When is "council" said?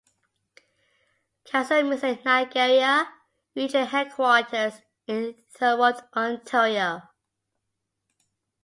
1.45-1.83